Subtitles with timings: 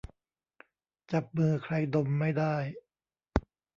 [1.11, 2.55] จับมือใครดมไม่ได้